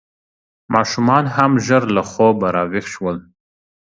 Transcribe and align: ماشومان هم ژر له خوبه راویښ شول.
ماشومان 0.73 1.25
هم 1.35 1.51
ژر 1.65 1.83
له 1.95 2.03
خوبه 2.11 2.47
راویښ 2.55 2.85
شول. 2.93 3.17